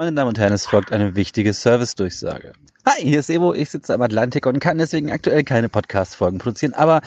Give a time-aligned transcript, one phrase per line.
[0.00, 2.54] Meine Damen und Herren, es folgt eine wichtige Service-Durchsage.
[2.86, 6.72] Hi, hier ist Evo, ich sitze am Atlantik und kann deswegen aktuell keine Podcast-Folgen produzieren,
[6.72, 7.02] aber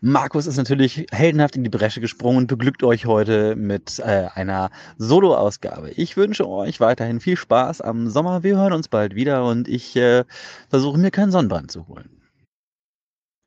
[0.00, 4.70] Markus ist natürlich heldenhaft in die Bresche gesprungen und beglückt euch heute mit äh, einer
[4.96, 5.90] Solo-Ausgabe.
[5.90, 9.94] Ich wünsche euch weiterhin viel Spaß am Sommer, wir hören uns bald wieder und ich
[9.96, 10.24] äh,
[10.70, 12.08] versuche mir keinen Sonnenbrand zu holen.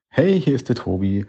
[0.10, 1.26] Hey, hier ist der Tobi.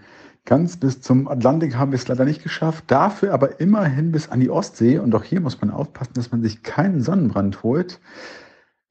[0.46, 4.40] Ganz bis zum Atlantik haben wir es leider nicht geschafft, dafür aber immerhin bis an
[4.40, 4.98] die Ostsee.
[4.98, 7.98] Und auch hier muss man aufpassen, dass man sich keinen Sonnenbrand holt.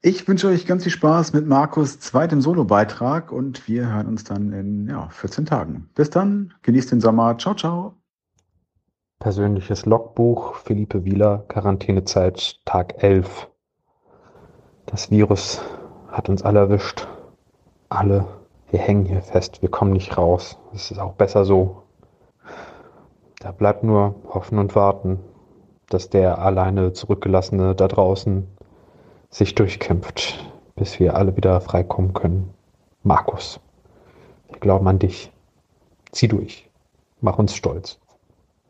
[0.02, 4.52] Ich wünsche euch ganz viel Spaß mit Markus zweitem Solo-Beitrag und wir hören uns dann
[4.52, 5.88] in ja, 14 Tagen.
[5.94, 7.38] Bis dann, genießt den Sommer.
[7.38, 7.94] Ciao, ciao.
[9.20, 13.48] Persönliches Logbuch, Philippe Wieler, Quarantänezeit, Tag 11.
[14.86, 15.62] Das Virus
[16.08, 17.06] hat uns alle erwischt.
[17.88, 18.26] Alle
[18.70, 20.58] wir hängen hier fest, wir kommen nicht raus.
[20.74, 21.82] Es ist auch besser so.
[23.40, 25.20] Da bleibt nur hoffen und warten,
[25.88, 28.46] dass der alleine zurückgelassene da draußen
[29.30, 30.44] sich durchkämpft,
[30.76, 32.54] bis wir alle wieder freikommen können.
[33.02, 33.60] Markus,
[34.48, 35.30] wir glauben an dich.
[36.12, 36.70] Zieh durch.
[37.20, 37.98] Mach uns stolz.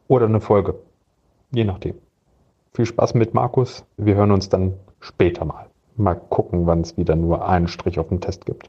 [0.08, 0.74] Oder eine Folge.
[1.52, 1.94] Je nachdem.
[2.72, 3.84] Viel Spaß mit Markus.
[3.96, 5.66] Wir hören uns dann später mal.
[5.96, 8.68] Mal gucken, wann es wieder nur einen Strich auf dem Test gibt.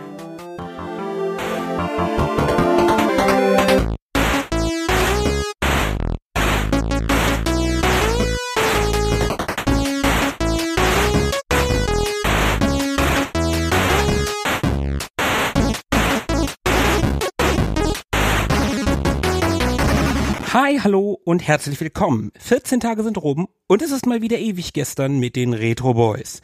[20.71, 22.31] Hi, hallo und herzlich willkommen.
[22.39, 26.39] 14 Tage sind rum und es ist mal wieder ewig gestern mit den Retro Boys.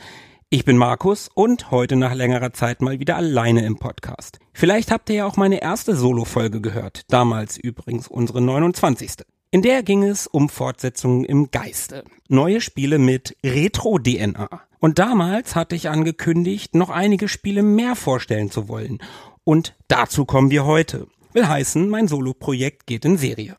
[0.50, 4.40] Ich bin Markus und heute nach längerer Zeit mal wieder alleine im Podcast.
[4.52, 9.12] Vielleicht habt ihr ja auch meine erste Solo-Folge gehört, damals übrigens unsere 29.
[9.52, 12.04] In der ging es um Fortsetzungen im Geiste.
[12.28, 14.50] Neue Spiele mit Retro-DNA.
[14.80, 18.98] Und damals hatte ich angekündigt, noch einige Spiele mehr vorstellen zu wollen.
[19.46, 21.08] Und dazu kommen wir heute.
[21.32, 23.56] Will heißen, mein Solo-Projekt geht in Serie.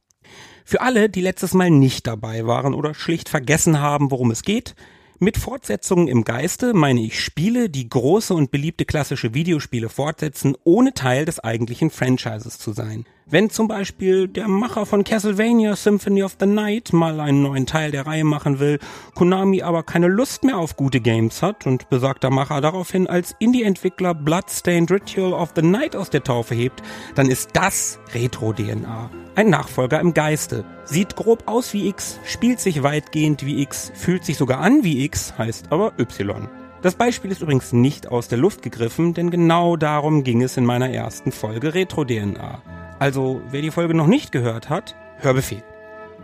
[0.70, 4.74] Für alle, die letztes Mal nicht dabei waren oder schlicht vergessen haben, worum es geht,
[5.18, 10.92] mit Fortsetzungen im Geiste meine ich Spiele, die große und beliebte klassische Videospiele fortsetzen, ohne
[10.92, 13.06] Teil des eigentlichen Franchises zu sein.
[13.30, 17.90] Wenn zum Beispiel der Macher von Castlevania Symphony of the Night mal einen neuen Teil
[17.90, 18.78] der Reihe machen will,
[19.14, 24.14] Konami aber keine Lust mehr auf gute Games hat und besagter Macher daraufhin als Indie-Entwickler
[24.14, 26.82] Bloodstained Ritual of the Night aus der Taufe hebt,
[27.16, 29.10] dann ist das Retro-DNA.
[29.34, 30.64] Ein Nachfolger im Geiste.
[30.86, 35.04] Sieht grob aus wie X, spielt sich weitgehend wie X, fühlt sich sogar an wie
[35.04, 36.48] X, heißt aber Y.
[36.80, 40.64] Das Beispiel ist übrigens nicht aus der Luft gegriffen, denn genau darum ging es in
[40.64, 42.62] meiner ersten Folge Retro DNA.
[42.98, 45.62] Also, wer die Folge noch nicht gehört hat, Hörbefehl.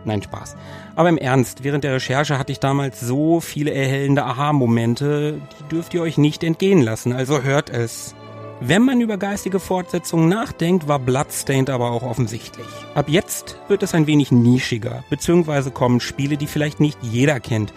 [0.03, 0.55] Nein, Spaß.
[0.95, 5.93] Aber im Ernst, während der Recherche hatte ich damals so viele erhellende Aha-Momente, die dürft
[5.93, 8.15] ihr euch nicht entgehen lassen, also hört es.
[8.61, 12.67] Wenn man über geistige Fortsetzungen nachdenkt, war Bloodstained aber auch offensichtlich.
[12.93, 17.73] Ab jetzt wird es ein wenig nischiger, beziehungsweise kommen Spiele, die vielleicht nicht jeder kennt.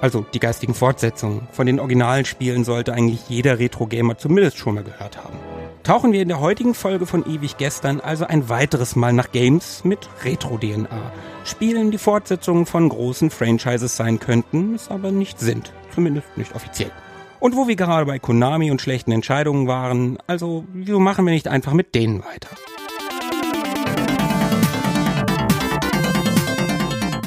[0.00, 1.46] Also die geistigen Fortsetzungen.
[1.52, 5.38] Von den originalen Spielen sollte eigentlich jeder Retro-Gamer zumindest schon mal gehört haben
[5.82, 9.84] tauchen wir in der heutigen Folge von Ewig Gestern also ein weiteres Mal nach Games
[9.84, 11.12] mit Retro-DNA.
[11.44, 15.72] Spielen, die Fortsetzungen von großen Franchises sein könnten, es aber nicht sind.
[15.94, 16.92] Zumindest nicht offiziell.
[17.40, 21.48] Und wo wir gerade bei Konami und schlechten Entscheidungen waren, also wieso machen wir nicht
[21.48, 22.50] einfach mit denen weiter?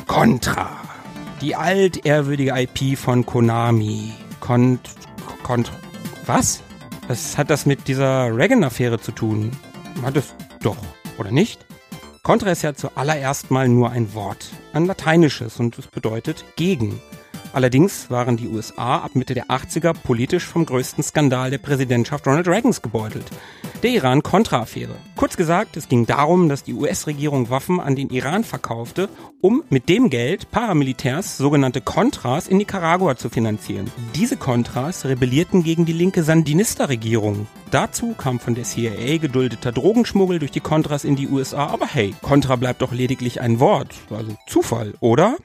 [0.07, 0.69] Contra.
[1.41, 4.11] Die altehrwürdige IP von Konami.
[4.39, 4.81] Kont...
[5.43, 5.71] Kont...
[6.25, 6.61] Was?
[7.07, 9.51] Was hat das mit dieser Reagan-Affäre zu tun?
[10.03, 10.77] Hat es doch,
[11.17, 11.65] oder nicht?
[12.23, 17.01] Contra ist ja zuallererst mal nur ein Wort, ein lateinisches und es bedeutet gegen.
[17.53, 22.47] Allerdings waren die USA ab Mitte der 80er politisch vom größten Skandal der Präsidentschaft Ronald
[22.47, 23.25] Reagans gebeutelt.
[23.83, 24.95] Der Iran-Contra-Affäre.
[25.15, 29.09] Kurz gesagt, es ging darum, dass die US-Regierung Waffen an den Iran verkaufte,
[29.41, 33.91] um mit dem Geld Paramilitärs, sogenannte Contras, in Nicaragua zu finanzieren.
[34.15, 37.47] Diese Contras rebellierten gegen die linke Sandinista-Regierung.
[37.71, 42.13] Dazu kam von der CIA geduldeter Drogenschmuggel durch die Contras in die USA, aber hey,
[42.21, 43.95] Contra bleibt doch lediglich ein Wort.
[44.09, 45.37] Also Zufall, oder?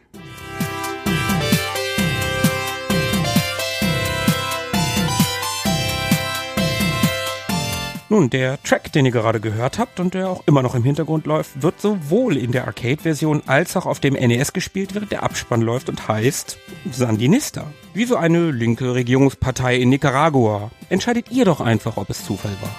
[8.09, 11.27] Nun, der Track, den ihr gerade gehört habt und der auch immer noch im Hintergrund
[11.27, 15.61] läuft, wird sowohl in der Arcade-Version als auch auf dem NES gespielt, während der Abspann
[15.61, 16.57] läuft und heißt
[16.93, 17.67] Sandinista.
[17.95, 20.71] Wie so eine linke Regierungspartei in Nicaragua.
[20.89, 22.77] Entscheidet ihr doch einfach, ob es Zufall war.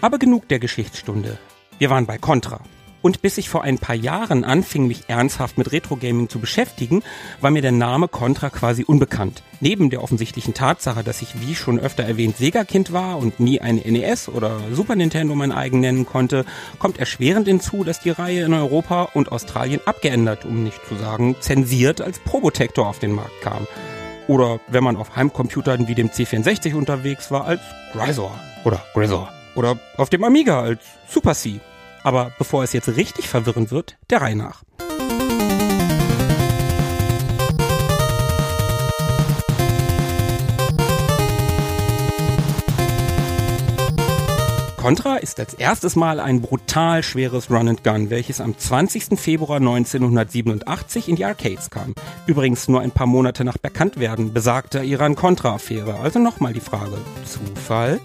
[0.00, 1.36] Aber genug der Geschichtsstunde.
[1.78, 2.60] Wir waren bei Contra.
[3.00, 7.02] Und bis ich vor ein paar Jahren anfing, mich ernsthaft mit Retro-Gaming zu beschäftigen,
[7.40, 9.42] war mir der Name Contra quasi unbekannt.
[9.60, 13.76] Neben der offensichtlichen Tatsache, dass ich wie schon öfter erwähnt Sega-Kind war und nie ein
[13.76, 16.44] NES oder Super Nintendo mein eigen nennen konnte,
[16.78, 21.36] kommt erschwerend hinzu, dass die Reihe in Europa und Australien abgeändert, um nicht zu sagen
[21.40, 23.66] zensiert, als Probotector auf den Markt kam.
[24.26, 27.60] Oder wenn man auf Heimcomputern wie dem C64 unterwegs war, als
[27.92, 29.32] Grisor oder Grisor.
[29.54, 31.60] Oder auf dem Amiga als Super C.
[32.08, 34.62] Aber bevor es jetzt richtig verwirrend wird, der Reihe nach.
[44.78, 49.20] Contra ist als erstes Mal ein brutal schweres Run-and-Gun, welches am 20.
[49.20, 51.94] Februar 1987 in die Arcades kam.
[52.26, 55.96] Übrigens nur ein paar Monate nach Bekanntwerden besagter Iran-Contra-Affäre.
[56.00, 56.96] Also nochmal die Frage,
[57.26, 58.00] Zufall?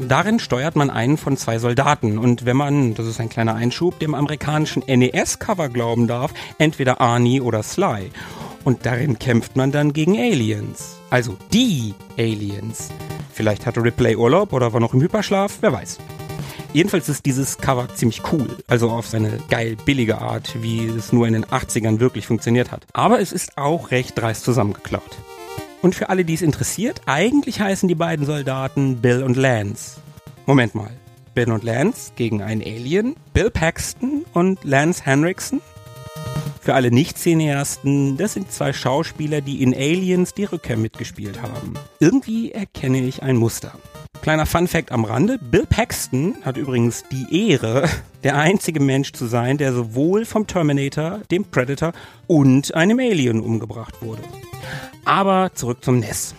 [0.00, 3.98] Darin steuert man einen von zwei Soldaten und wenn man, das ist ein kleiner Einschub,
[4.00, 8.10] dem amerikanischen NES-Cover glauben darf, entweder Arnie oder Sly.
[8.64, 10.96] Und darin kämpft man dann gegen Aliens.
[11.10, 12.90] Also die Aliens.
[13.32, 15.98] Vielleicht hatte Ripley Urlaub oder war noch im Hyperschlaf, wer weiß.
[16.72, 21.28] Jedenfalls ist dieses Cover ziemlich cool, also auf seine geil billige Art, wie es nur
[21.28, 22.84] in den 80ern wirklich funktioniert hat.
[22.92, 25.18] Aber es ist auch recht dreist zusammengeklaut.
[25.84, 30.00] Und für alle, die es interessiert, eigentlich heißen die beiden Soldaten Bill und Lance.
[30.46, 30.88] Moment mal.
[31.34, 35.60] Bill und Lance gegen einen Alien, Bill Paxton und Lance Henriksen?
[36.62, 41.74] Für alle Nicht-Cineasten, das sind zwei Schauspieler, die in Aliens die Rückkehr mitgespielt haben.
[42.00, 43.74] Irgendwie erkenne ich ein Muster.
[44.22, 47.90] Kleiner Fun-Fact am Rande: Bill Paxton hat übrigens die Ehre,
[48.24, 51.92] der einzige Mensch zu sein, der sowohl vom Terminator, dem Predator
[52.26, 54.22] und einem Alien umgebracht wurde.
[55.04, 56.34] Aber zurück zum NES.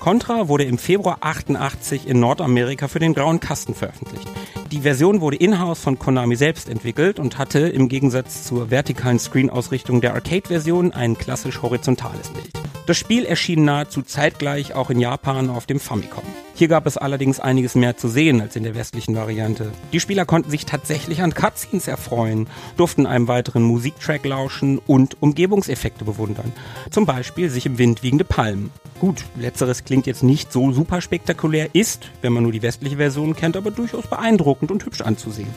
[0.00, 4.28] Contra wurde im Februar 88 in Nordamerika für den grauen Kasten veröffentlicht.
[4.70, 10.00] Die Version wurde in-house von Konami selbst entwickelt und hatte im Gegensatz zur vertikalen Screen-Ausrichtung
[10.00, 12.57] der Arcade-Version ein klassisch horizontales Bild.
[12.88, 16.24] Das Spiel erschien nahezu zeitgleich auch in Japan auf dem Famicom.
[16.54, 19.72] Hier gab es allerdings einiges mehr zu sehen als in der westlichen Variante.
[19.92, 22.48] Die Spieler konnten sich tatsächlich an Cutscenes erfreuen,
[22.78, 26.54] durften einem weiteren Musiktrack lauschen und Umgebungseffekte bewundern.
[26.90, 28.70] Zum Beispiel sich im Wind wiegende Palmen.
[29.00, 33.36] Gut, letzteres klingt jetzt nicht so super spektakulär, ist, wenn man nur die westliche Version
[33.36, 35.50] kennt, aber durchaus beeindruckend und hübsch anzusehen.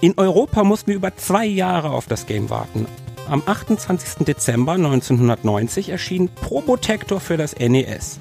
[0.00, 2.88] In Europa mussten wir über zwei Jahre auf das Game warten.
[3.32, 4.26] Am 28.
[4.26, 8.20] Dezember 1990 erschien Probotector für das NES.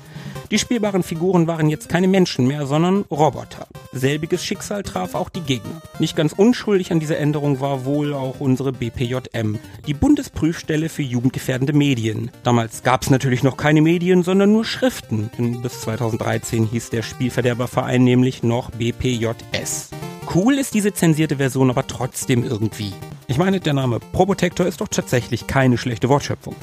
[0.51, 3.67] Die spielbaren Figuren waren jetzt keine Menschen mehr, sondern Roboter.
[3.91, 5.81] Selbiges Schicksal traf auch die Gegner.
[5.99, 11.73] Nicht ganz unschuldig an dieser Änderung war wohl auch unsere BPJM, die Bundesprüfstelle für jugendgefährdende
[11.73, 12.31] Medien.
[12.43, 15.29] Damals gab es natürlich noch keine Medien, sondern nur Schriften.
[15.37, 19.89] Denn bis 2013 hieß der Spielverderberverein nämlich noch BPJS.
[20.33, 22.93] Cool ist diese zensierte Version aber trotzdem irgendwie.
[23.31, 26.53] Ich meine, der Name Probotector ist doch tatsächlich keine schlechte Wortschöpfung.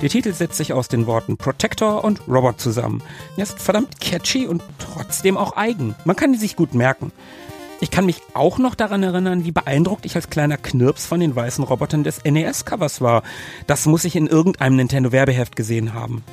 [0.00, 3.00] Der Titel setzt sich aus den Worten Protector und Robot zusammen.
[3.36, 5.94] Er ist verdammt catchy und trotzdem auch eigen.
[6.04, 7.12] Man kann ihn sich gut merken.
[7.80, 11.36] Ich kann mich auch noch daran erinnern, wie beeindruckt ich als kleiner Knirps von den
[11.36, 13.22] weißen Robotern des NES-Covers war.
[13.68, 16.24] Das muss ich in irgendeinem Nintendo-Werbeheft gesehen haben.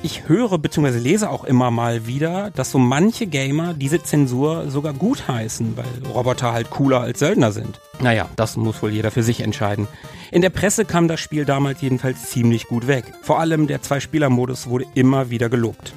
[0.00, 0.96] Ich höre bzw.
[0.98, 6.12] lese auch immer mal wieder, dass so manche Gamer diese Zensur sogar gut heißen, weil
[6.14, 7.80] Roboter halt cooler als Söldner sind.
[8.00, 9.88] Naja, das muss wohl jeder für sich entscheiden.
[10.30, 13.12] In der Presse kam das Spiel damals jedenfalls ziemlich gut weg.
[13.22, 15.92] Vor allem der Zwei-Spieler-Modus wurde immer wieder gelobt.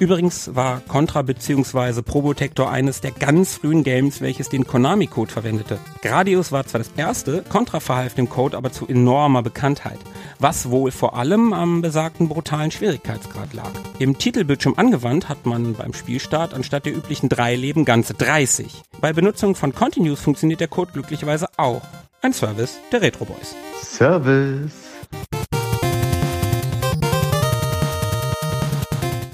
[0.00, 2.02] Übrigens war Contra bzw.
[2.02, 5.78] Probotector eines der ganz frühen Games, welches den Konami-Code verwendete.
[6.02, 10.00] Gradius war zwar das erste, Contra verhalf dem Code aber zu enormer Bekanntheit,
[10.42, 13.70] was wohl vor allem am besagten brutalen Schwierigkeitsgrad lag.
[14.00, 18.82] Im Titelbildschirm angewandt hat man beim Spielstart anstatt der üblichen drei Leben ganze 30.
[19.00, 21.82] Bei Benutzung von Continuous funktioniert der Code glücklicherweise auch.
[22.22, 23.54] Ein Service der Retro Boys.
[23.80, 24.72] Service.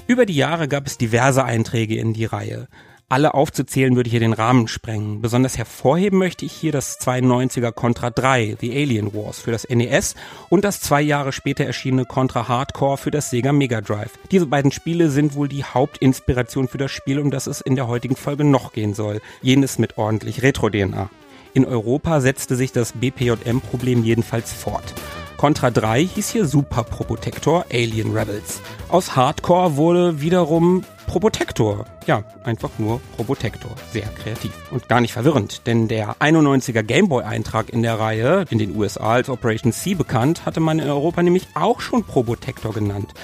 [0.05, 2.67] Über die Jahre gab es diverse Einträge in die Reihe.
[3.11, 5.19] Alle aufzuzählen würde hier den Rahmen sprengen.
[5.19, 10.13] Besonders hervorheben möchte ich hier das 92er Contra 3, The Alien Wars für das NES
[10.49, 14.11] und das zwei Jahre später erschienene Contra Hardcore für das Sega Mega Drive.
[14.29, 17.87] Diese beiden Spiele sind wohl die Hauptinspiration für das Spiel, um das es in der
[17.87, 19.21] heutigen Folge noch gehen soll.
[19.41, 21.09] Jenes mit ordentlich Retro-DNA.
[21.55, 24.93] In Europa setzte sich das BPJM-Problem jedenfalls fort.
[25.35, 28.61] Contra 3 hieß hier Super Probotector Alien Rebels.
[28.89, 31.85] Aus Hardcore wurde wiederum Probotector.
[32.05, 33.71] Ja, einfach nur Probotector.
[33.91, 34.51] Sehr kreativ.
[34.69, 39.27] Und gar nicht verwirrend, denn der 91er Gameboy-Eintrag in der Reihe, in den USA als
[39.27, 43.15] Operation C bekannt, hatte man in Europa nämlich auch schon Probotector genannt.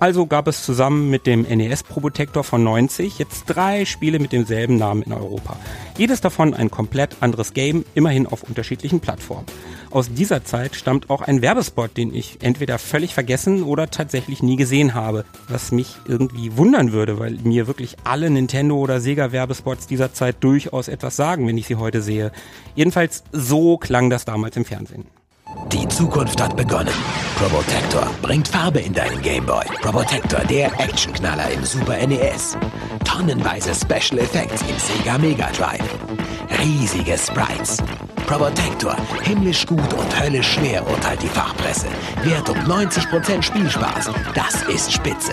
[0.00, 4.78] Also gab es zusammen mit dem NES Probotector von 90 jetzt drei Spiele mit demselben
[4.78, 5.56] Namen in Europa.
[5.96, 9.46] Jedes davon ein komplett anderes Game, immerhin auf unterschiedlichen Plattformen.
[9.92, 14.56] Aus dieser Zeit stammt auch ein Werbespot, den ich entweder völlig vergessen oder tatsächlich nie
[14.56, 19.86] gesehen habe, was mich irgendwie wundern würde, weil mir wirklich alle Nintendo oder Sega Werbespots
[19.86, 22.32] dieser Zeit durchaus etwas sagen, wenn ich sie heute sehe.
[22.74, 25.06] Jedenfalls so klang das damals im Fernsehen.
[25.72, 26.94] Die Zukunft hat begonnen.
[27.36, 29.64] Probotector bringt Farbe in deinen Gameboy.
[29.82, 32.56] Probotector, der Actionknaller im Super NES.
[33.04, 35.82] Tonnenweise Special Effects im Sega Mega Drive.
[36.60, 37.78] Riesige Sprites.
[38.26, 41.86] Probotector, himmlisch gut und höllisch schwer, urteilt die Fachpresse.
[42.22, 44.10] Wert um 90% Spielspaß.
[44.34, 45.32] Das ist Spitze.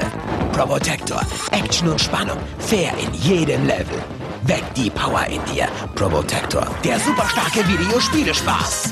[0.52, 3.98] Probotector, Action und Spannung, fair in jedem Level.
[4.44, 5.68] Weck die Power in dir.
[5.96, 8.92] Probotector, der superstarke Videospielespaß.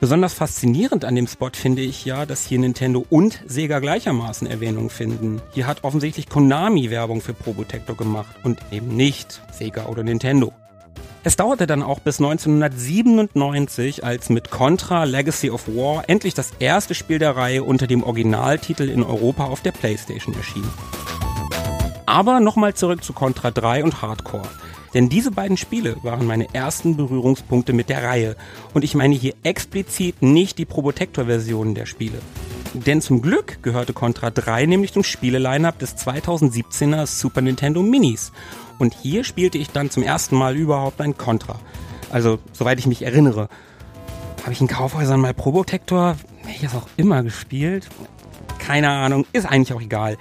[0.00, 4.88] Besonders faszinierend an dem Spot finde ich ja, dass hier Nintendo und Sega gleichermaßen Erwähnung
[4.88, 5.42] finden.
[5.52, 10.54] Hier hat offensichtlich Konami Werbung für Probotector gemacht und eben nicht Sega oder Nintendo.
[11.22, 16.94] Es dauerte dann auch bis 1997, als mit Contra Legacy of War endlich das erste
[16.94, 20.64] Spiel der Reihe unter dem Originaltitel in Europa auf der PlayStation erschien.
[22.06, 24.48] Aber nochmal zurück zu Contra 3 und Hardcore.
[24.94, 28.36] Denn diese beiden Spiele waren meine ersten Berührungspunkte mit der Reihe.
[28.74, 32.18] Und ich meine hier explizit nicht die Probotector-Versionen der Spiele.
[32.74, 38.32] Denn zum Glück gehörte Contra 3 nämlich zum Spielelineup des 2017er Super Nintendo Minis.
[38.78, 41.58] Und hier spielte ich dann zum ersten Mal überhaupt ein Contra.
[42.10, 43.48] Also, soweit ich mich erinnere.
[44.42, 47.88] Habe ich in Kaufhäusern mal Probotector, welches auch immer, gespielt?
[48.58, 50.16] Keine Ahnung, ist eigentlich auch egal.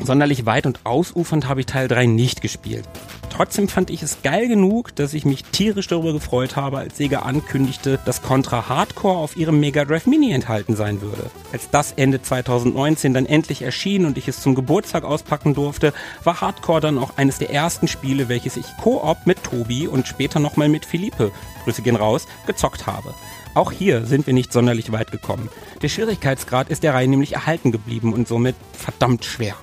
[0.00, 2.88] Sonderlich weit und ausufernd habe ich Teil 3 nicht gespielt.
[3.30, 7.20] Trotzdem fand ich es geil genug, dass ich mich tierisch darüber gefreut habe, als Sega
[7.20, 11.30] ankündigte, dass Contra Hardcore auf ihrem Mega Drive Mini enthalten sein würde.
[11.52, 15.92] Als das Ende 2019 dann endlich erschien und ich es zum Geburtstag auspacken durfte,
[16.24, 20.40] war Hardcore dann auch eines der ersten Spiele, welches ich Koop mit Tobi und später
[20.40, 21.30] nochmal mit Philippe,
[21.64, 23.14] Grüße gehen raus, gezockt habe.
[23.54, 25.48] Auch hier sind wir nicht sonderlich weit gekommen.
[25.82, 29.54] Der Schwierigkeitsgrad ist der Reihe nämlich erhalten geblieben und somit verdammt schwer.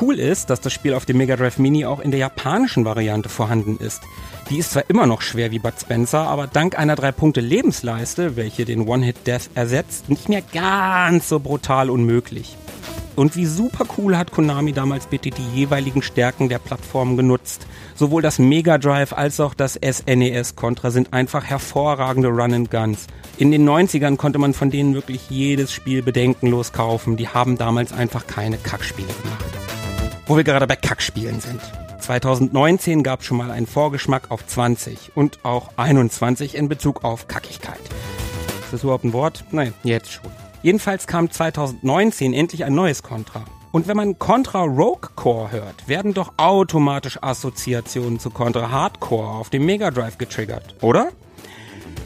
[0.00, 3.28] Cool ist, dass das Spiel auf dem Mega Drive Mini auch in der japanischen Variante
[3.28, 4.02] vorhanden ist.
[4.50, 8.88] Die ist zwar immer noch schwer wie Bud Spencer, aber dank einer 3-Punkte-Lebensleiste, welche den
[8.88, 12.56] One-Hit-Death ersetzt, nicht mehr ganz so brutal unmöglich.
[13.16, 17.66] Und wie super cool hat Konami damals bitte die jeweiligen Stärken der Plattformen genutzt.
[17.94, 23.06] Sowohl das Mega Drive als auch das SNES Contra sind einfach hervorragende Run-and-Guns.
[23.38, 27.16] In den 90ern konnte man von denen wirklich jedes Spiel bedenkenlos kaufen.
[27.16, 29.53] Die haben damals einfach keine Kackspiele gemacht.
[30.26, 31.60] Wo wir gerade bei Kackspielen sind.
[32.00, 37.28] 2019 gab es schon mal einen Vorgeschmack auf 20 und auch 21 in Bezug auf
[37.28, 37.80] Kackigkeit.
[38.64, 39.44] Ist das überhaupt ein Wort?
[39.50, 40.30] Nein, jetzt schon.
[40.62, 43.44] Jedenfalls kam 2019 endlich ein neues Contra.
[43.70, 49.50] Und wenn man Contra Rogue Core hört, werden doch automatisch Assoziationen zu Contra Hardcore auf
[49.50, 51.08] dem Mega Drive getriggert, oder?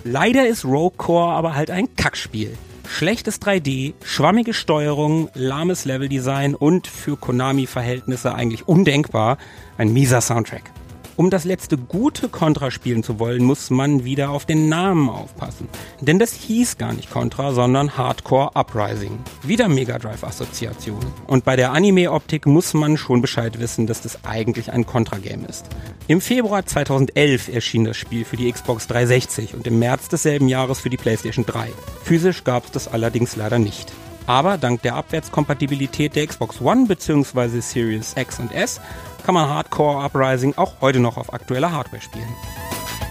[0.02, 2.56] Leider ist Rogue Core aber halt ein Kackspiel.
[2.88, 9.38] Schlechtes 3D, schwammige Steuerung, lahmes Leveldesign und für Konami-Verhältnisse eigentlich undenkbar
[9.76, 10.72] ein mieser Soundtrack.
[11.18, 15.68] Um das letzte gute Contra spielen zu wollen, muss man wieder auf den Namen aufpassen.
[16.00, 19.18] Denn das hieß gar nicht Contra, sondern Hardcore Uprising.
[19.42, 21.04] Wieder Mega Drive Assoziation.
[21.26, 25.66] Und bei der Anime-Optik muss man schon Bescheid wissen, dass das eigentlich ein Contra-Game ist.
[26.06, 30.78] Im Februar 2011 erschien das Spiel für die Xbox 360 und im März desselben Jahres
[30.78, 31.72] für die PlayStation 3.
[32.04, 33.92] Physisch gab es das allerdings leider nicht.
[34.28, 37.60] Aber dank der Abwärtskompatibilität der Xbox One bzw.
[37.60, 38.78] Series X und S
[39.24, 42.28] kann man Hardcore Uprising auch heute noch auf aktueller Hardware spielen.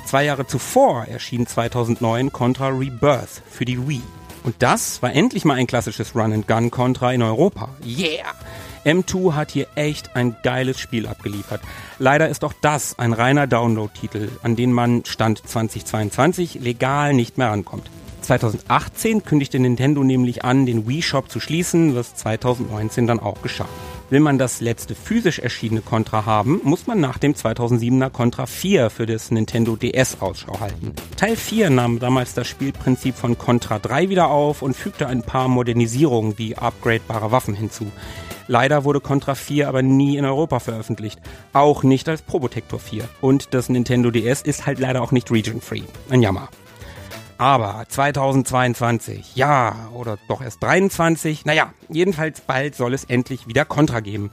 [0.05, 4.03] Zwei Jahre zuvor erschien 2009 Contra Rebirth für die Wii.
[4.43, 7.69] Und das war endlich mal ein klassisches Run-and-Gun Contra in Europa.
[7.83, 8.35] Yeah!
[8.85, 11.61] M2 hat hier echt ein geiles Spiel abgeliefert.
[11.97, 17.49] Leider ist auch das ein reiner Download-Titel, an den man Stand 2022 legal nicht mehr
[17.49, 17.89] rankommt.
[18.27, 23.69] 2018 kündigte Nintendo nämlich an, den Wii Shop zu schließen, was 2019 dann auch geschah.
[24.09, 28.89] Will man das letzte physisch erschienene Contra haben, muss man nach dem 2007er Contra 4
[28.89, 30.91] für das Nintendo DS Ausschau halten.
[31.15, 35.47] Teil 4 nahm damals das Spielprinzip von Contra 3 wieder auf und fügte ein paar
[35.47, 37.89] Modernisierungen wie upgradebare Waffen hinzu.
[38.47, 41.21] Leider wurde Contra 4 aber nie in Europa veröffentlicht.
[41.53, 43.07] Auch nicht als Probotector 4.
[43.21, 45.83] Und das Nintendo DS ist halt leider auch nicht region-free.
[46.09, 46.49] Ein Jammer.
[47.37, 53.99] Aber 2022, ja, oder doch erst 23, naja, jedenfalls bald soll es endlich wieder Contra
[53.99, 54.31] geben.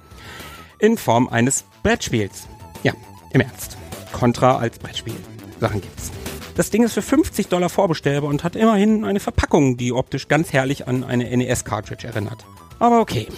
[0.79, 2.47] in Form eines Brettspiels.
[2.83, 2.93] Ja,
[3.33, 3.77] im Ernst.
[4.13, 5.17] Contra als Brettspiel.
[5.61, 6.11] Sachen gibt's.
[6.57, 10.53] Das Ding ist für 50 Dollar vorbestellbar und hat immerhin eine Verpackung, die optisch ganz
[10.53, 12.45] herrlich an eine NES-Cartridge erinnert.
[12.79, 13.29] Aber okay.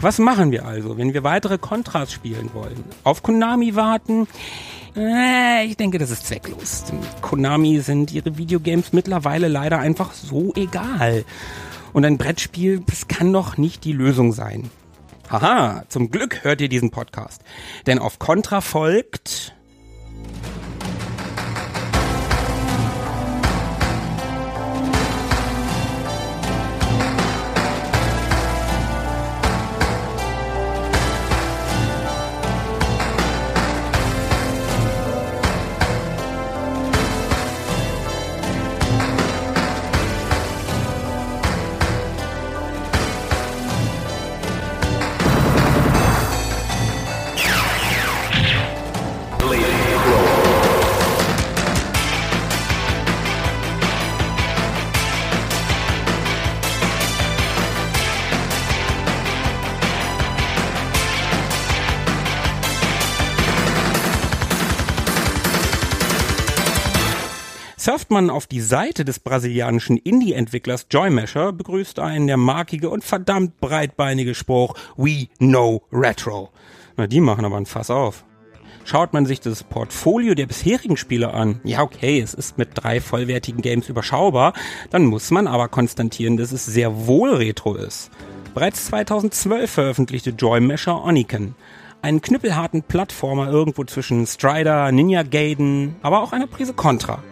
[0.00, 2.84] Was machen wir also, wenn wir weitere Contras spielen wollen?
[3.04, 4.26] Auf Konami warten?
[4.96, 6.84] Äh, ich denke, das ist zwecklos.
[7.20, 11.24] Konami sind ihre Videogames mittlerweile leider einfach so egal.
[11.92, 14.70] Und ein Brettspiel, das kann doch nicht die Lösung sein.
[15.30, 17.42] Haha, zum Glück hört ihr diesen Podcast.
[17.86, 19.54] Denn auf Contra folgt
[68.04, 73.58] Surft man auf die Seite des brasilianischen Indie-Entwicklers Joymasher, begrüßt einen der markige und verdammt
[73.60, 76.50] breitbeinige Spruch We know Retro.
[76.98, 78.26] Na, die machen aber ein Fass auf.
[78.84, 83.00] Schaut man sich das Portfolio der bisherigen Spiele an, ja okay, es ist mit drei
[83.00, 84.52] vollwertigen Games überschaubar,
[84.90, 88.10] dann muss man aber konstatieren, dass es sehr wohl Retro ist.
[88.52, 91.54] Bereits 2012 veröffentlichte Joymasher Oniken,
[92.02, 97.22] einen knüppelharten Plattformer irgendwo zwischen Strider, Ninja Gaiden, aber auch einer Prise Contra.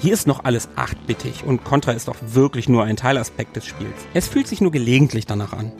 [0.00, 4.06] Hier ist noch alles 8-bittig und Contra ist auch wirklich nur ein Teilaspekt des Spiels.
[4.14, 5.72] Es fühlt sich nur gelegentlich danach an.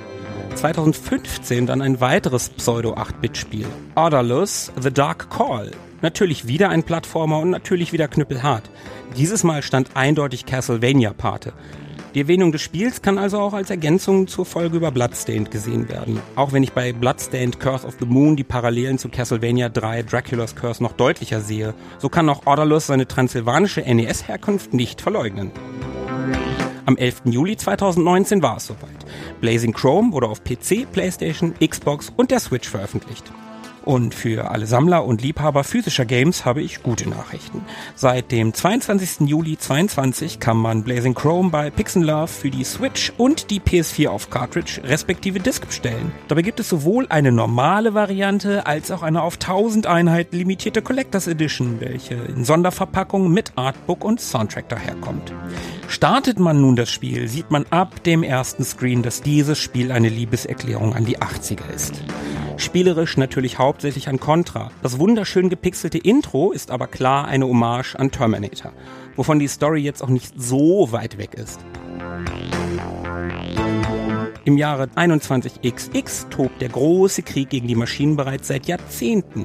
[0.55, 3.67] 2015 dann ein weiteres Pseudo-8-Bit-Spiel.
[3.95, 5.71] Orderless The Dark Call.
[6.03, 8.71] Natürlich wieder ein Plattformer und natürlich wieder knüppelhart.
[9.17, 11.53] Dieses Mal stand eindeutig Castlevania Pate.
[12.17, 16.19] Die Erwähnung des Spiels kann also auch als Ergänzung zur Folge über Bloodstained gesehen werden.
[16.35, 20.57] Auch wenn ich bei Bloodstained Curse of the Moon die Parallelen zu Castlevania 3 Dracula's
[20.57, 25.51] Curse noch deutlicher sehe, so kann auch Orderless seine transsilvanische NES-Herkunft nicht verleugnen.
[26.87, 27.25] Am 11.
[27.27, 29.05] Juli 2019 war es soweit.
[29.43, 33.31] Blazing Chrome wurde auf PC, PlayStation, Xbox und der Switch veröffentlicht.
[33.87, 37.63] Und für alle Sammler und Liebhaber physischer Games habe ich gute Nachrichten.
[37.95, 39.29] Seit dem 22.
[39.29, 44.29] Juli 2022 kann man Blazing Chrome bei Pixel für die Switch und die PS4 auf
[44.29, 46.11] Cartridge respektive Disc bestellen.
[46.27, 51.29] Dabei gibt es sowohl eine normale Variante als auch eine auf 1000 Einheiten limitierte Collectors
[51.29, 55.33] Edition, welche in Sonderverpackung mit Artbook und Soundtrack daherkommt.
[55.87, 60.09] Startet man nun das Spiel, sieht man ab dem ersten Screen, dass dieses Spiel eine
[60.09, 62.03] Liebeserklärung an die 80er ist.
[62.59, 64.71] Spielerisch natürlich hauptsächlich an Contra.
[64.83, 68.73] Das wunderschön gepixelte Intro ist aber klar eine Hommage an Terminator,
[69.17, 71.61] wovon die Story jetzt auch nicht so weit weg ist.
[74.45, 79.45] Im Jahre 21XX tobt der große Krieg gegen die Maschinen bereits seit Jahrzehnten.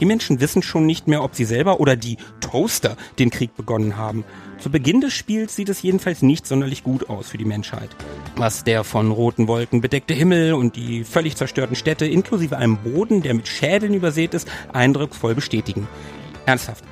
[0.00, 3.96] Die Menschen wissen schon nicht mehr, ob sie selber oder die Toaster den Krieg begonnen
[3.96, 4.24] haben.
[4.58, 7.90] Zu Beginn des Spiels sieht es jedenfalls nicht sonderlich gut aus für die Menschheit.
[8.36, 13.22] Was der von roten Wolken bedeckte Himmel und die völlig zerstörten Städte inklusive einem Boden,
[13.22, 15.88] der mit Schädeln übersät ist, eindrucksvoll bestätigen.
[16.46, 16.84] Ernsthaft,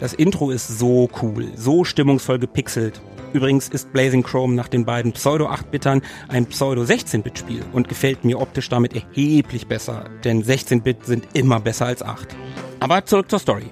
[0.00, 3.00] das Intro ist so cool, so stimmungsvoll gepixelt.
[3.34, 8.94] Übrigens ist Blazing Chrome nach den beiden Pseudo-8-Bittern ein Pseudo-16-Bit-Spiel und gefällt mir optisch damit
[8.94, 12.28] erheblich besser, denn 16-Bit sind immer besser als 8.
[12.78, 13.66] Aber zurück zur Story.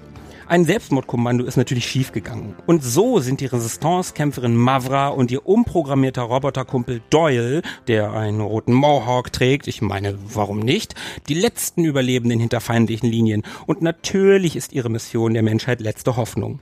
[0.48, 2.56] Ein Selbstmordkommando ist natürlich schiefgegangen.
[2.66, 9.32] Und so sind die Resistance-Kämpferin Mavra und ihr umprogrammierter Roboterkumpel Doyle, der einen roten Mohawk
[9.32, 10.96] trägt, ich meine, warum nicht,
[11.28, 13.44] die letzten Überlebenden hinter feindlichen Linien.
[13.66, 16.58] Und natürlich ist ihre Mission der Menschheit letzte Hoffnung.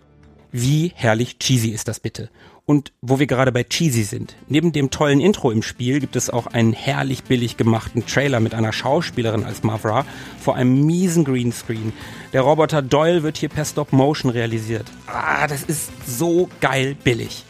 [0.52, 2.30] Wie herrlich cheesy ist das bitte?
[2.66, 6.30] Und wo wir gerade bei cheesy sind, neben dem tollen Intro im Spiel gibt es
[6.30, 10.04] auch einen herrlich billig gemachten Trailer mit einer Schauspielerin als Mavra
[10.40, 11.92] vor einem miesen Greenscreen.
[12.32, 14.86] Der Roboter Doyle wird hier per Stop Motion realisiert.
[15.06, 17.44] Ah, das ist so geil billig.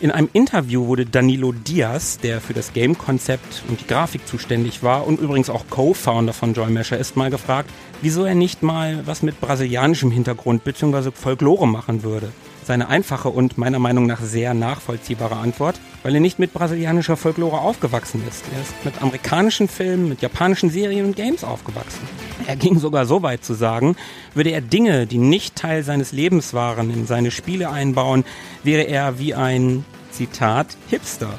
[0.00, 5.04] In einem Interview wurde Danilo Diaz, der für das Game-Konzept und die Grafik zuständig war
[5.04, 7.68] und übrigens auch Co-Founder von Joy Mesher ist, mal gefragt,
[8.00, 11.10] wieso er nicht mal was mit brasilianischem Hintergrund bzw.
[11.12, 12.28] Folklore machen würde.
[12.68, 17.62] Seine einfache und meiner Meinung nach sehr nachvollziehbare Antwort, weil er nicht mit brasilianischer Folklore
[17.62, 18.44] aufgewachsen ist.
[18.54, 22.06] Er ist mit amerikanischen Filmen, mit japanischen Serien und Games aufgewachsen.
[22.46, 23.96] Er ging sogar so weit zu sagen,
[24.34, 28.26] würde er Dinge, die nicht Teil seines Lebens waren, in seine Spiele einbauen,
[28.64, 31.32] wäre er wie ein, Zitat, Hipster.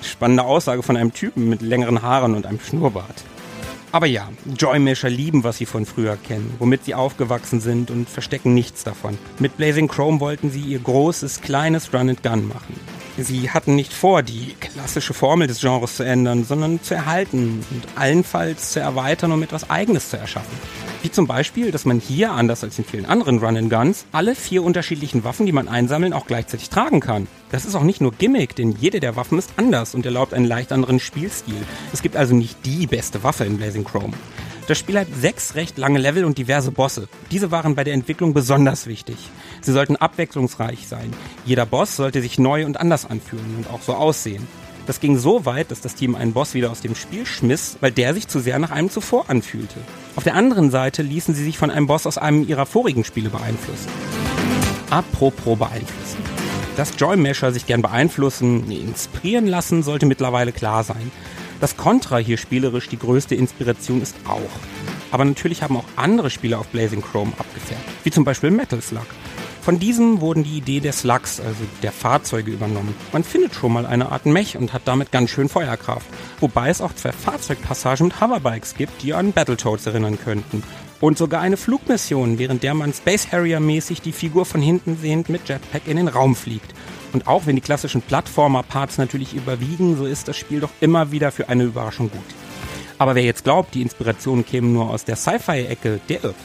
[0.00, 3.24] Spannende Aussage von einem Typen mit längeren Haaren und einem Schnurrbart.
[3.92, 8.54] Aber ja, Joy-Mesher lieben, was sie von früher kennen, womit sie aufgewachsen sind und verstecken
[8.54, 9.18] nichts davon.
[9.38, 12.80] Mit Blazing Chrome wollten sie ihr großes, kleines Run-and-Gun machen.
[13.18, 17.84] Sie hatten nicht vor, die klassische Formel des Genres zu ändern, sondern zu erhalten und
[17.94, 20.56] allenfalls zu erweitern, um etwas Eigenes zu erschaffen.
[21.02, 25.24] Wie zum Beispiel, dass man hier, anders als in vielen anderen Run-and-Guns, alle vier unterschiedlichen
[25.24, 27.26] Waffen, die man einsammeln, auch gleichzeitig tragen kann.
[27.50, 30.44] Das ist auch nicht nur Gimmick, denn jede der Waffen ist anders und erlaubt einen
[30.44, 31.56] leicht anderen Spielstil.
[31.92, 34.12] Es gibt also nicht die beste Waffe in Blazing Chrome.
[34.68, 37.08] Das Spiel hat sechs recht lange Level und diverse Bosse.
[37.32, 39.16] Diese waren bei der Entwicklung besonders wichtig.
[39.60, 41.12] Sie sollten abwechslungsreich sein.
[41.44, 44.46] Jeder Boss sollte sich neu und anders anfühlen und auch so aussehen.
[44.86, 47.92] Das ging so weit, dass das Team einen Boss wieder aus dem Spiel schmiss, weil
[47.92, 49.76] der sich zu sehr nach einem zuvor anfühlte.
[50.16, 53.30] Auf der anderen Seite ließen sie sich von einem Boss aus einem ihrer vorigen Spiele
[53.30, 53.88] beeinflussen.
[54.90, 56.18] Apropos beeinflussen.
[56.76, 61.12] Dass Joy Mesher sich gern beeinflussen, inspirieren lassen, sollte mittlerweile klar sein.
[61.60, 64.40] Dass Contra hier spielerisch die größte Inspiration ist auch.
[65.12, 69.06] Aber natürlich haben auch andere Spiele auf Blazing Chrome abgefärbt, wie zum Beispiel Metal Slug.
[69.62, 72.96] Von diesem wurden die Idee der Slugs, also der Fahrzeuge, übernommen.
[73.12, 76.06] Man findet schon mal eine Art Mech und hat damit ganz schön Feuerkraft.
[76.40, 80.64] Wobei es auch zwei Fahrzeugpassagen mit Hoverbikes gibt, die an Battletoads erinnern könnten.
[81.00, 85.28] Und sogar eine Flugmission, während der man Space Harrier mäßig die Figur von hinten sehend
[85.28, 86.74] mit Jetpack in den Raum fliegt.
[87.12, 91.30] Und auch wenn die klassischen Plattformer-Parts natürlich überwiegen, so ist das Spiel doch immer wieder
[91.30, 92.20] für eine Überraschung gut.
[92.98, 96.36] Aber wer jetzt glaubt, die Inspirationen kämen nur aus der Sci-Fi-Ecke, der irrt.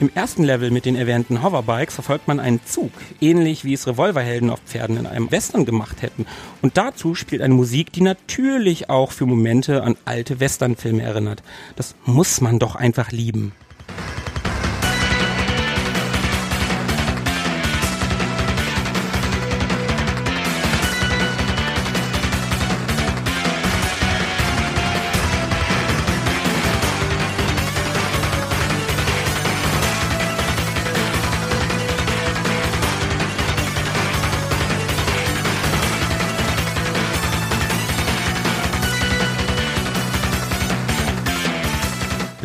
[0.00, 4.48] Im ersten Level mit den erwähnten Hoverbikes verfolgt man einen Zug, ähnlich wie es Revolverhelden
[4.48, 6.24] auf Pferden in einem Western gemacht hätten.
[6.62, 11.42] Und dazu spielt eine Musik, die natürlich auch für Momente an alte Westernfilme erinnert.
[11.74, 13.52] Das muss man doch einfach lieben.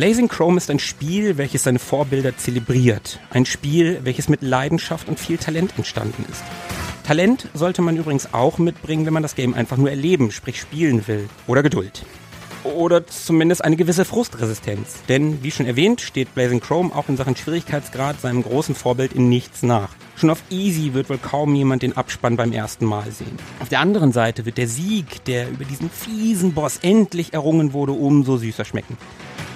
[0.04, 3.20] Blazing Chrome ist ein Spiel, welches seine Vorbilder zelebriert.
[3.30, 6.42] Ein Spiel, welches mit Leidenschaft und viel Talent entstanden ist.
[7.04, 11.08] Talent sollte man übrigens auch mitbringen, wenn man das Game einfach nur erleben, sprich spielen
[11.08, 11.30] will.
[11.46, 12.04] Oder Geduld.
[12.64, 14.96] Oder zumindest eine gewisse Frustresistenz.
[15.08, 19.30] Denn, wie schon erwähnt, steht Blazing Chrome auch in Sachen Schwierigkeitsgrad seinem großen Vorbild in
[19.30, 19.88] nichts nach.
[20.16, 23.38] Schon auf Easy wird wohl kaum jemand den Abspann beim ersten Mal sehen.
[23.58, 27.92] Auf der anderen Seite wird der Sieg, der über diesen fiesen Boss endlich errungen wurde,
[27.92, 28.98] umso süßer schmecken.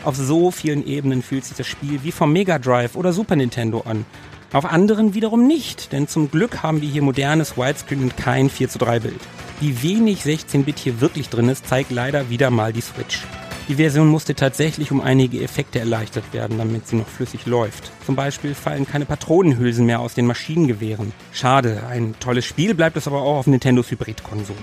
[0.05, 3.81] Auf so vielen Ebenen fühlt sich das Spiel wie vom Mega Drive oder Super Nintendo
[3.81, 4.07] an.
[4.53, 8.69] Auf anderen wiederum nicht, denn zum Glück haben wir hier modernes Widescreen und kein 4
[8.69, 9.21] zu 3 Bild.
[9.61, 13.23] Wie wenig 16-Bit hier wirklich drin ist, zeigt leider wieder mal die Switch.
[13.69, 17.93] Die Version musste tatsächlich um einige Effekte erleichtert werden, damit sie noch flüssig läuft.
[18.07, 21.13] Zum Beispiel fallen keine Patronenhülsen mehr aus den Maschinengewehren.
[21.33, 24.57] Schade, ein tolles Spiel bleibt es aber auch auf Nintendos Hybrid-Konsole.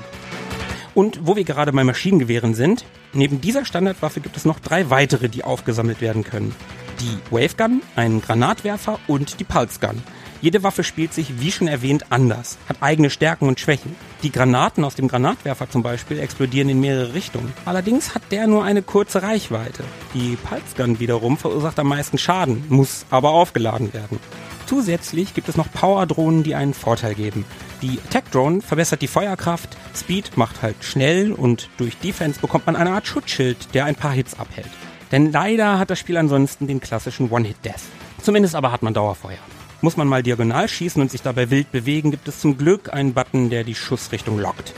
[0.95, 5.27] Und wo wir gerade bei Maschinengewehren sind, neben dieser Standardwaffe gibt es noch drei weitere,
[5.27, 6.55] die aufgesammelt werden können.
[7.01, 10.01] Die Wave Gun, einen Granatwerfer und die Pulse Gun.
[10.41, 13.95] Jede Waffe spielt sich, wie schon erwähnt, anders, hat eigene Stärken und Schwächen.
[14.23, 17.51] Die Granaten aus dem Granatwerfer zum Beispiel explodieren in mehrere Richtungen.
[17.65, 19.83] Allerdings hat der nur eine kurze Reichweite.
[20.13, 24.19] Die Pulse Gun wiederum verursacht am meisten Schaden, muss aber aufgeladen werden.
[24.65, 27.45] Zusätzlich gibt es noch Power-Drohnen, die einen Vorteil geben.
[27.81, 32.75] Die Attack Drone verbessert die Feuerkraft, Speed macht halt schnell und durch Defense bekommt man
[32.75, 34.69] eine Art Schutzschild, der ein paar Hits abhält.
[35.11, 37.83] Denn leider hat das Spiel ansonsten den klassischen One-Hit-Death.
[38.21, 39.37] Zumindest aber hat man Dauerfeuer.
[39.81, 43.13] Muss man mal diagonal schießen und sich dabei wild bewegen, gibt es zum Glück einen
[43.13, 44.73] Button, der die Schussrichtung lockt.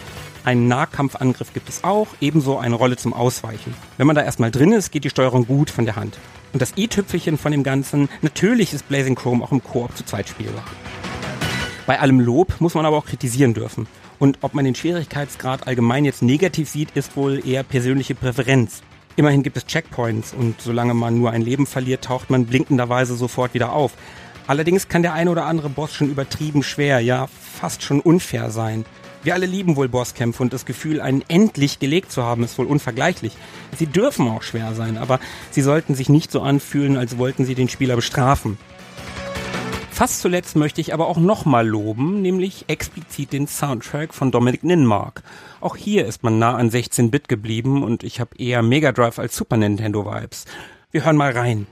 [0.48, 3.74] Einen Nahkampfangriff gibt es auch, ebenso eine Rolle zum Ausweichen.
[3.98, 6.18] Wenn man da erstmal drin ist, geht die Steuerung gut von der Hand.
[6.54, 10.30] Und das i-Tüpfelchen von dem Ganzen, natürlich ist Blazing Chrome auch im Koop zu zweit
[10.30, 10.64] spielbar.
[11.86, 13.88] Bei allem Lob muss man aber auch kritisieren dürfen.
[14.20, 18.84] Und ob man den Schwierigkeitsgrad allgemein jetzt negativ sieht, ist wohl eher persönliche Präferenz.
[19.18, 23.54] Immerhin gibt es Checkpoints und solange man nur ein Leben verliert, taucht man blinkenderweise sofort
[23.54, 23.96] wieder auf.
[24.48, 27.28] Allerdings kann der eine oder andere Boss schon übertrieben schwer, ja
[27.60, 28.86] fast schon unfair sein.
[29.28, 32.66] Wir alle lieben wohl Bosskämpfe und das Gefühl, einen endlich gelegt zu haben, ist wohl
[32.66, 33.34] unvergleichlich.
[33.78, 35.20] Sie dürfen auch schwer sein, aber
[35.52, 38.58] sie sollten sich nicht so anfühlen, als wollten sie den Spieler bestrafen.
[39.92, 45.24] Fast zuletzt möchte ich aber auch nochmal loben, nämlich explizit den Soundtrack von Dominic Ninmark.
[45.60, 49.36] Auch hier ist man nah an 16-Bit geblieben und ich habe eher Mega Drive als
[49.36, 50.46] Super Nintendo Vibes.
[50.92, 51.68] Wir hören mal rein.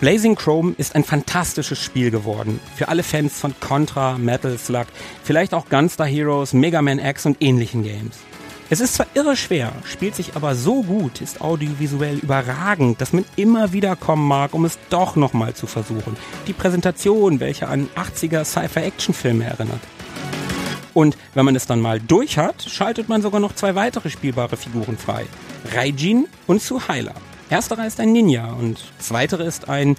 [0.00, 2.58] Blazing Chrome ist ein fantastisches Spiel geworden.
[2.74, 4.86] Für alle Fans von Contra, Metal Slug,
[5.22, 8.16] vielleicht auch Gunstar Heroes, Mega Man X und ähnlichen Games.
[8.70, 13.26] Es ist zwar irre schwer, spielt sich aber so gut, ist audiovisuell überragend, dass man
[13.36, 16.16] immer wieder kommen mag, um es doch nochmal zu versuchen.
[16.46, 19.80] Die Präsentation, welche an 80er Sci-Fi-Action-Filme erinnert.
[20.94, 24.56] Und wenn man es dann mal durch hat, schaltet man sogar noch zwei weitere spielbare
[24.56, 25.26] Figuren frei.
[25.74, 27.12] Raijin und Suhaila.
[27.50, 29.96] Ersterer ist ein Ninja und zweitere ist ein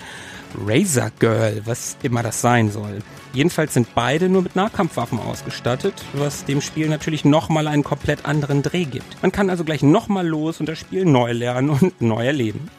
[0.66, 3.00] Razor Girl, was immer das sein soll.
[3.34, 8.64] Jedenfalls sind beide nur mit Nahkampfwaffen ausgestattet, was dem Spiel natürlich nochmal einen komplett anderen
[8.64, 9.22] Dreh gibt.
[9.22, 12.70] Man kann also gleich nochmal los und das Spiel neu lernen und neu erleben.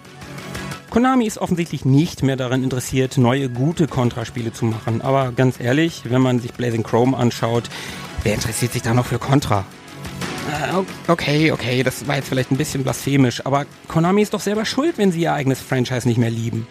[0.89, 5.03] Konami ist offensichtlich nicht mehr daran interessiert, neue gute Contra-Spiele zu machen.
[5.03, 7.65] Aber ganz ehrlich, wenn man sich Blazing Chrome anschaut,
[8.23, 9.67] wer interessiert sich da noch für Contra?
[10.51, 14.65] Äh, okay, okay, das war jetzt vielleicht ein bisschen blasphemisch, aber Konami ist doch selber
[14.65, 16.67] schuld, wenn sie ihr eigenes Franchise nicht mehr lieben.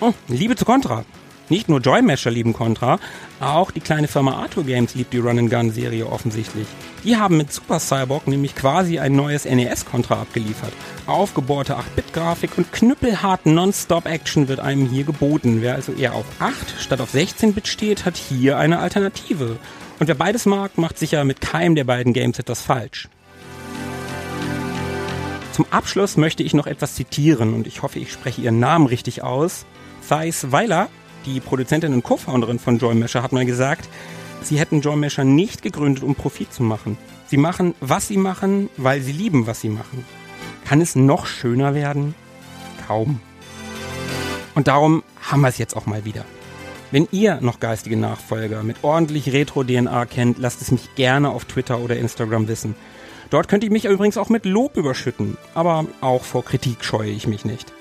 [0.00, 1.04] Oh, Liebe zu Contra.
[1.48, 2.98] Nicht nur Joymasher lieben Contra,
[3.40, 6.66] auch die kleine Firma Arthur Games liebt die Run-and-Gun-Serie offensichtlich.
[7.04, 10.72] Die haben mit Super Cyborg nämlich quasi ein neues NES-Contra abgeliefert.
[11.06, 15.62] Aufgebohrte 8-Bit-Grafik und knüppelhart Non-Stop-Action wird einem hier geboten.
[15.62, 19.56] Wer also eher auf 8 statt auf 16-Bit steht, hat hier eine Alternative.
[19.98, 23.08] Und wer beides mag, macht sicher mit keinem der beiden Games etwas falsch.
[25.52, 29.24] Zum Abschluss möchte ich noch etwas zitieren und ich hoffe, ich spreche ihren Namen richtig
[29.24, 29.66] aus.
[30.08, 30.88] Thais Weiler,
[31.26, 33.88] die Produzentin und Co-Founderin von Joy hat mal gesagt,
[34.42, 36.96] sie hätten Joy nicht gegründet, um Profit zu machen.
[37.26, 40.04] Sie machen, was sie machen, weil sie lieben, was sie machen.
[40.64, 42.14] Kann es noch schöner werden?
[42.86, 43.20] Kaum.
[44.54, 46.24] Und darum haben wir es jetzt auch mal wieder.
[46.90, 51.80] Wenn ihr noch geistige Nachfolger mit ordentlich Retro-DNA kennt, lasst es mich gerne auf Twitter
[51.80, 52.74] oder Instagram wissen.
[53.28, 57.26] Dort könnt ihr mich übrigens auch mit Lob überschütten, aber auch vor Kritik scheue ich
[57.26, 57.74] mich nicht.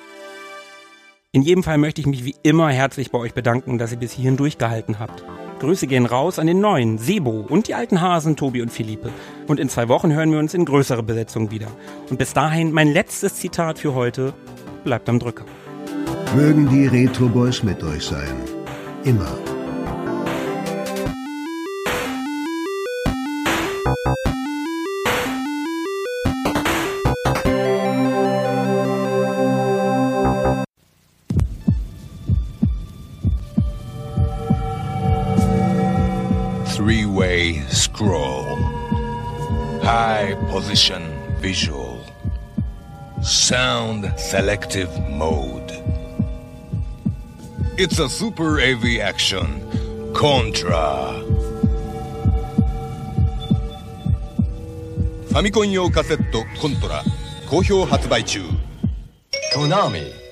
[1.32, 4.12] In jedem Fall möchte ich mich wie immer herzlich bei euch bedanken, dass ihr bis
[4.12, 5.24] hierhin durchgehalten habt.
[5.60, 9.10] Grüße gehen raus an den neuen, Sebo und die alten Hasen, Tobi und Philippe.
[9.48, 11.68] Und in zwei Wochen hören wir uns in größere Besetzung wieder.
[12.10, 14.34] Und bis dahin mein letztes Zitat für heute.
[14.84, 15.46] Bleibt am Drücker.
[16.36, 18.57] Mögen die Retro Boys mit euch sein
[19.08, 19.26] immer.
[36.76, 38.56] Three-way scroll.
[39.84, 41.02] High position
[41.40, 42.04] visual.
[43.22, 45.97] Sound selective mode.
[47.80, 49.62] It's a super AV action.
[50.12, 51.14] Contra.
[55.28, 57.04] ファミコン用カセットコントラ
[57.48, 58.42] 好評発売中。
[59.54, 60.27] トゥナミ